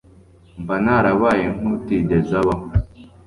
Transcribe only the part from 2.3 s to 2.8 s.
abaho